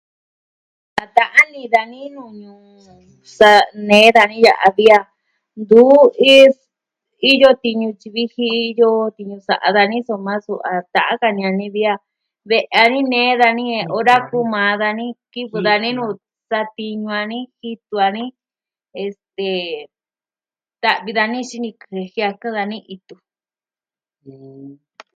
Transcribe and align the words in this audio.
Da 0.95 1.03
ta'an 1.17 1.47
ini 1.53 1.65
dani 1.73 1.99
nuu 2.15 2.31
ñuu 2.41 2.69
sa 3.37 3.49
nee 3.87 4.09
dani 4.17 4.37
ya'a 4.45 4.63
a 4.67 4.75
vi 4.77 4.85
a... 4.97 4.99
ntu 5.61 5.81
is... 6.37 6.55
iyo 7.33 7.49
tiñu 7.63 7.89
tyi 7.99 8.07
viji, 8.15 8.45
iyo 8.69 8.89
tiñu 9.15 9.37
sa'a 9.47 9.67
dani 9.77 9.97
soma 10.09 10.33
su 10.45 10.53
a 10.71 10.73
ta'an 10.95 11.23
ini 11.37 11.43
dani 11.45 11.65
vi 11.75 11.83
a 11.93 11.95
ve'i 12.49 12.67
dani 12.75 12.99
nee 13.13 13.31
dani 13.41 13.63
ora 13.99 14.15
kuu 14.27 14.45
maa 14.53 14.73
dani 14.83 15.05
kivɨ 15.33 15.57
dani 15.67 15.89
nuu 15.97 16.11
satiñu 16.49 17.07
dani, 17.17 17.37
jitu 17.59 17.93
dani, 18.01 18.23
este... 19.03 19.47
ta'vi 20.83 21.09
dani 21.19 21.37
jin 21.39 21.47
xinikɨ 21.49 21.83
jen 21.93 22.07
jiakɨn 22.13 22.55
dani 22.57 22.77
itu. 22.95 23.15